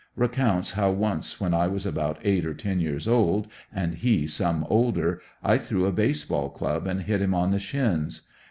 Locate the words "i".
1.53-1.67, 5.43-5.59